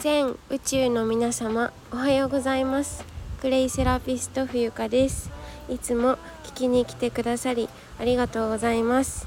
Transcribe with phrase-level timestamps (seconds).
[0.00, 3.04] 全宇宙の皆様おはようございます。
[3.42, 5.30] クレイセラピスト冬香です。
[5.68, 7.68] いつも聞きに来てくださり
[7.98, 9.26] ありがとうございます。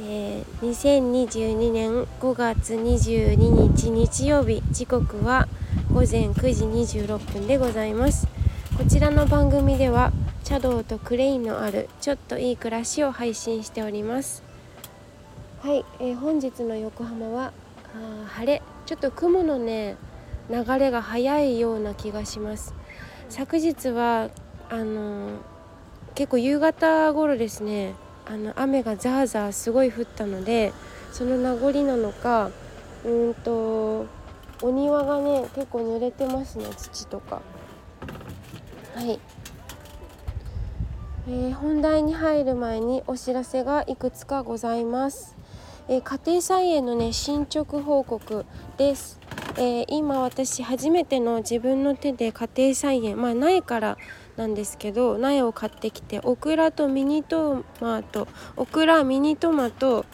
[0.00, 3.34] えー、2022年5月22
[3.76, 5.46] 日日曜日時刻は
[5.92, 6.54] 午前9
[6.86, 8.26] 時26分でございます。
[8.78, 10.10] こちらの番組では
[10.42, 14.42] 茶道とクレイのあるちょっといい暮らしを配信しております。
[15.60, 17.52] はい、えー、本日の横浜は
[17.94, 18.62] あ晴れ。
[18.86, 19.96] ちょっと雲のね
[20.50, 22.74] 流れが速いような気がします。
[23.28, 24.30] 昨日は
[24.70, 25.30] あの
[26.14, 27.94] 結構夕方頃ですね
[28.26, 30.72] あの雨がザーザーすごい降ったので
[31.12, 32.50] その名残なのか
[33.04, 34.06] うんと
[34.60, 37.40] お庭がね結構濡れてますね土とか。
[38.94, 39.20] はい、
[41.28, 45.37] えー、本題に入る前にお知らせがいくつかございます。
[45.90, 48.44] え、家庭菜園のね進捗報告
[48.76, 49.18] です、
[49.56, 53.98] えー、今私初めての自分の手で家庭菜園まあ苗から
[54.36, 60.04] なんですけど苗を買ってきてオクラとミニトマトオクラミニトマト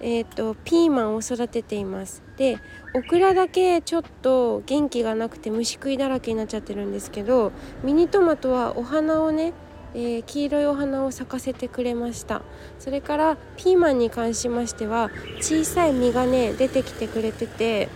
[0.00, 2.22] えーと、ピーマンを育てています。
[2.36, 2.58] で
[2.94, 7.50] オクラだけちょっと元気がなくて虫食いだらけになっちゃってるんですけど
[7.82, 9.52] ミニトマトはお花をね
[9.94, 12.42] えー、黄色いお花を咲かせてくれました。
[12.78, 17.88] それからピーマンに関しましては小さい実がね出てきてくれてて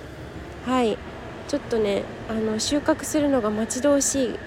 [0.64, 0.98] はい。
[1.48, 4.38] ちょっとねあの収穫するのが待ち遠しい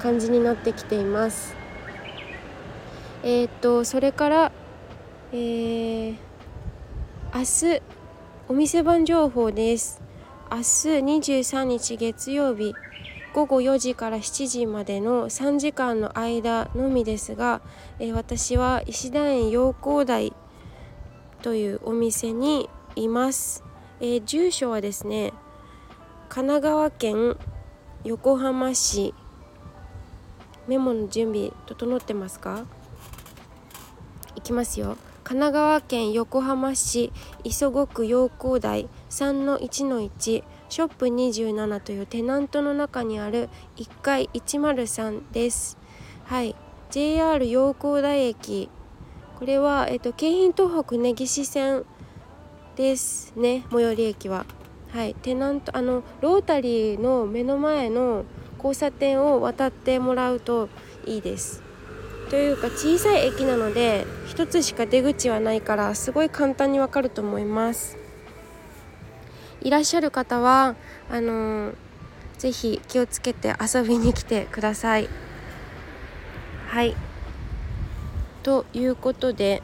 [0.00, 1.54] 感じになってきています。
[3.22, 4.52] えー、っとそれから
[5.32, 6.14] えー、
[7.32, 7.82] 明日
[8.48, 10.00] お店番情報です。
[10.50, 12.74] 明日23日月曜日。
[13.34, 17.60] 午後4時から7時までの3時間の間のみですが、
[17.98, 20.32] え、私は石田園陽光台
[21.42, 23.64] というお店にいます、
[24.00, 25.32] え、住所はですね
[26.28, 27.36] 神奈川県
[28.04, 29.14] 横浜市。
[30.66, 32.64] メモの準備整ってますか？
[34.34, 34.96] いきますよ。
[35.24, 37.10] 神奈川県横浜市
[37.44, 45.78] 磯子区陽光台3-1-1ショップ27というテナントの中にある1階103です。
[46.24, 46.54] はい、
[46.90, 48.68] JR 陽光台駅
[49.38, 51.86] これは、えっと、京浜東北根岸線
[52.76, 54.44] ですね最寄り駅は。
[54.90, 58.26] はい、テナントあのロータリーの目の前の
[58.58, 60.68] 交差点を渡ってもらうと
[61.06, 61.63] いいです。
[62.30, 67.96] というか小さい駅なので1つしか出口はないからすごい簡単にわかると思います。
[69.60, 70.74] いらっしゃる方は
[71.10, 71.74] あのー、
[72.38, 75.08] ぜひ気をつけて遊びに来てください。
[76.68, 76.96] はい
[78.42, 79.62] ということで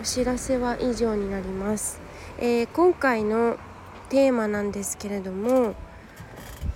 [0.00, 2.00] お知らせは以上になります。
[2.38, 3.56] えー、今回の
[4.08, 5.76] テーマなんですけれども、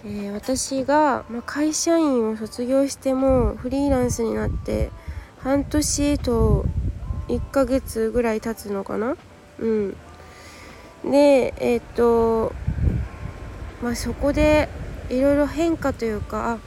[0.09, 4.91] えー、私が、まあ、会社員を卒業してもフリーランスになって
[5.39, 6.65] 半年と
[7.27, 9.17] 1ヶ月ぐらい経つのかな？
[9.59, 9.97] うん。
[11.05, 12.53] でえっ、と
[13.83, 14.69] まあそこで
[15.11, 16.61] いろいろ変化というか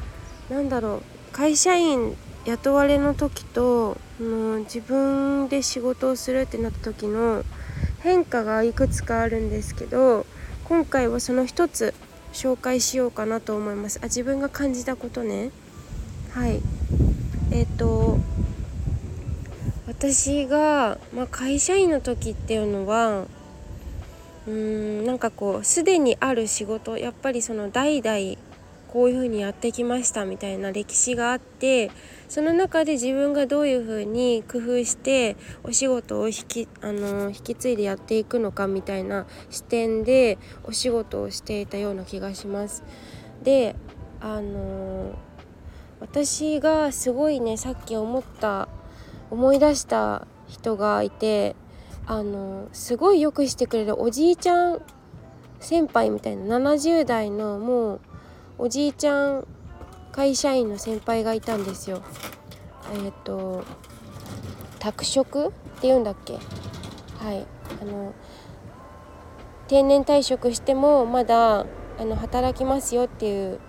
[0.49, 1.01] あなんだろう。
[1.31, 7.45] 会社員雇われの時との自分で仕事をするってなった時の
[8.01, 10.25] 変化がいくつかあるんですけど
[10.65, 11.93] 今回はその一つ。
[12.33, 13.99] 紹介しようかなと思います。
[14.01, 15.51] あ自分が感じたことね。
[16.31, 16.61] はい。
[17.51, 18.17] えっ、と
[19.87, 23.25] 私が、まあ、会社員の時っていうのは
[24.47, 24.53] うー
[25.01, 28.37] んなんかこうすでにある仕事やっぱりその代々
[28.91, 31.91] こういうふうにやってきましたみたいな歴史があって
[32.27, 42.83] その中で自分がどういうふうに工夫してお仕事を引きあの引き継いでやっていくのかみたいな視点でお仕事をしていたような気がします。
[43.43, 43.75] で
[44.21, 45.13] あの
[45.99, 48.69] 私がすごいねさっき思った
[49.29, 51.55] 思い出した人がいて
[52.07, 54.81] あのすごいよくしてくれるおじいちゃん
[55.59, 58.01] 先輩みたいな70代のもう
[58.61, 59.47] おじいちゃん
[60.11, 62.01] 会社員の先輩がいたんですよ。
[62.93, 63.63] えっ、ー、と
[64.79, 66.33] 宅職っていうんだっけ？
[66.33, 67.45] はい。
[67.81, 68.13] あの
[69.69, 71.65] 定年退職してもまだあ
[72.05, 73.59] の働きますよっていう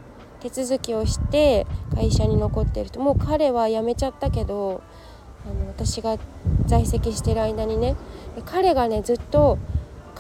[0.41, 2.99] 手続きをして会社に残ってる人。
[2.99, 4.83] もう彼は辞めちゃったけど
[5.47, 6.19] あの私が
[6.67, 7.95] 在籍してる間にね。
[8.45, 9.57] 彼がねずっと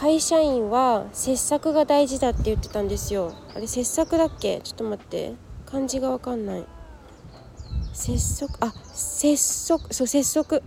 [0.01, 3.35] 会社員は切削が大事だって言ってたんですよ。
[3.55, 4.63] あれ切削だっけ？
[4.65, 5.35] ちょっと待って。
[5.67, 6.65] 漢字がわかんない。
[7.93, 10.63] 節足あ節足そう節足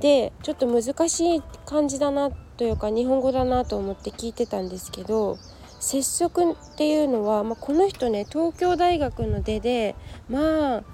[0.00, 5.36] でちょっと難しい漢字だなというか日本語だなと思って聞いてたんですけど
[5.78, 9.94] 拙速っていうのは、まあ、この人ね東京大学の出で
[10.30, 10.84] まあ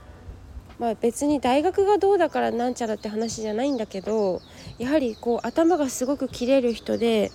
[0.81, 4.41] まあ別に大学がどうだからなんちゃらって話じゃないんだけど
[4.79, 7.31] やはりこう頭がすごく切れる人で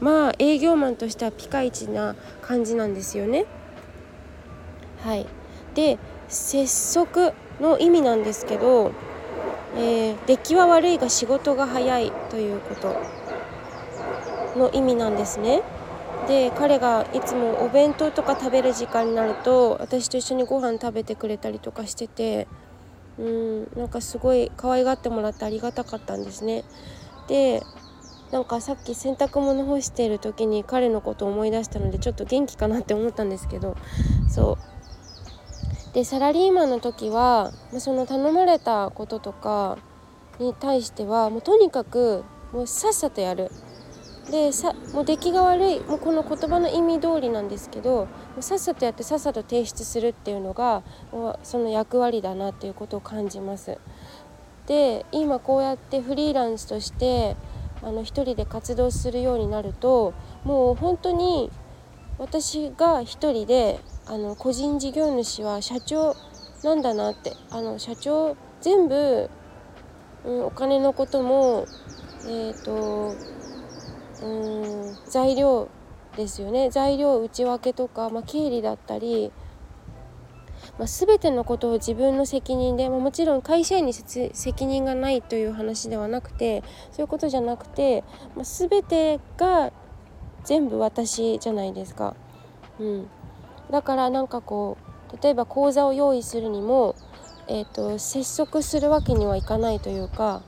[0.00, 3.46] まあ営業マンとしてはピカイチな感じなんですよね。
[5.02, 5.26] はい
[5.74, 5.98] で
[6.28, 8.92] 拙速の意味なんですけど、
[9.76, 12.96] えー、出来は悪いが仕事が早いということ
[14.58, 15.62] の意味なんですね。
[16.28, 22.46] で彼がいつもお弁当とか食べる時間になると私と一緒にご飯食べてくれたりとかしてて
[23.18, 26.64] うんなんかすごい可愛がってもらってありがたかったんですね。
[27.28, 27.62] で
[28.30, 33.76] なんかさっき洗濯物干している時に彼のことを思い出したのでちょっと元気かなって思ったんですけど
[34.28, 34.58] そ
[35.90, 39.78] うでサラリーマンの時はその頼まれたこととか
[40.38, 43.50] に対してはもうとにかくもうさっさとやる
[44.30, 48.06] でさもう出来が悪いもうこの言葉の意味通りなんですけど
[48.38, 50.84] さっさとやってさっさと提出するっていうのが
[51.42, 53.78] その役割だなっていうことを感じます。
[54.66, 57.34] で今こうやってフリーランスとして
[57.82, 60.12] あの一人で活動するようになると
[60.44, 61.50] もう本当に
[62.18, 66.14] 私が一人であの個人事業主は社長
[66.62, 69.30] なんだなってあの社長全部、
[70.24, 71.66] うん、お金のことも
[72.26, 73.14] えっ、ー、と
[74.22, 75.68] うん材料
[76.16, 76.70] ですよね。
[76.70, 79.32] 材料内訳とか、まあ、経理だったり、
[80.80, 88.02] まあ、全てのことを自分の責任で、まあ、もちろん会社員に責任がないという話ではなくてそういうことじゃなくて、
[88.34, 89.72] まあ、全てが
[90.42, 92.16] 全部私じゃないですか。
[92.78, 93.08] うん、
[93.70, 94.78] だからなんかこ
[95.12, 96.96] う例えば講座を用意するにも、
[97.46, 100.40] えーと、と拙速するわけにはいかないというか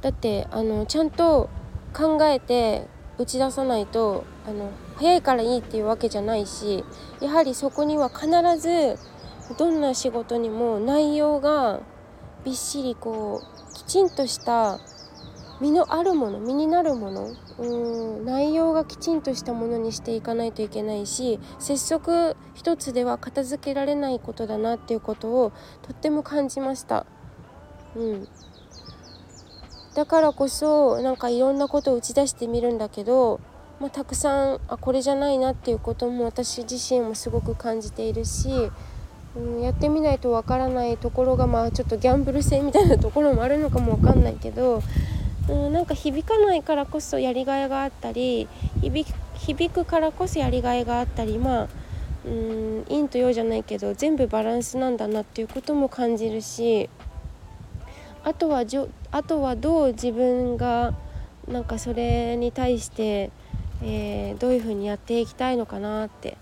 [0.00, 1.50] だってあのちゃんと
[1.92, 2.86] 考えて
[3.18, 6.84] 打ち出さないとあの早いからいいっていうわけじゃないし
[7.20, 8.28] やはりそこには必
[8.58, 8.98] ず
[9.58, 11.80] どんな仕事にも内容が
[12.44, 14.78] びっしりこうきちんとした
[15.60, 25.52] 身のあるもの身になるものうん内容がきちんとしたものにしていかないといけないし拙速一つでは片付けられないことだなっていうことを
[25.82, 27.06] とっても感じました。
[27.94, 28.28] うん
[29.94, 33.40] だからこそなんかいろんなことを打ち出してみるんだけど、
[33.80, 38.70] まあ、たくさんあこれじゃないなっていうことも私自身もすごく感じているし、
[39.34, 44.82] うん、やってみないとわからないところがまあちょっとギャンブル性みたいなところもあるのかもわかんないけど、
[45.48, 48.48] うん、なんか響かないからこそやりがいがあったり
[48.82, 51.68] 響くからこそやりがいがあったりまあ
[52.26, 56.90] うん陰と陽じゃないけど全部バランスなんだなっていうことも感じるし。
[58.22, 60.92] あとはじょあとはどう自分が
[61.48, 63.30] なんかそれに対して、
[63.82, 66.36] えー、どういうふうにやっていきたいのかなって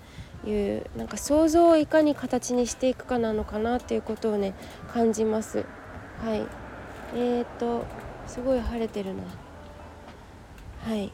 [0.47, 4.55] いうなんか想像をいかに形にしていくかなのかなっていうことをね
[4.93, 5.65] 感じます。
[6.23, 6.43] はい
[7.15, 7.85] えーと
[8.27, 9.23] すごい晴れてるな。
[10.85, 11.11] はい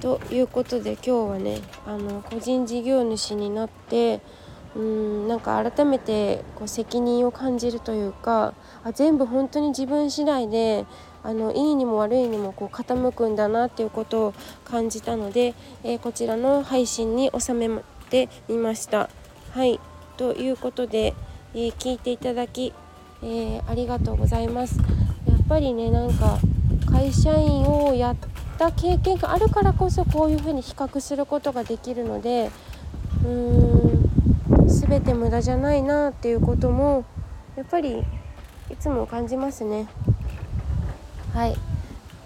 [0.00, 4.20] ということで今日はねあの個人事業主になって
[4.76, 8.54] うんなんか改めてこう責任を感じるというか
[8.84, 10.86] あ全部本当に自分次第で
[11.28, 15.54] あのいいにも悪いにもこう傾くんだなっていうことを感じたので、
[15.84, 17.68] えー、こちらの配信に収め
[18.08, 19.10] てみました。
[19.52, 19.78] はい
[20.16, 21.14] ということで、
[21.52, 22.72] えー、聞いていただき、
[23.22, 24.78] えー、ありがとうございます。
[25.26, 26.38] やっぱりねなんか
[26.90, 28.16] 会社員をやっ
[28.56, 32.50] た経験があるからこそこういうふうに比較することができるので
[33.22, 37.04] うーん全て無駄じゃないなっていうことも
[37.54, 38.02] やっぱり
[38.70, 39.88] いつも感じますね
[41.38, 41.54] はい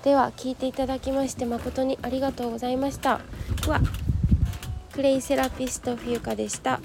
[0.05, 3.21] では聞いていただきまして誠にありがとうございました
[3.63, 3.79] では
[4.95, 6.81] クレイセラピストフューカでした。